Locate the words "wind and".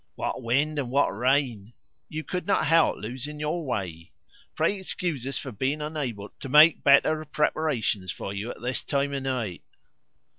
0.41-0.89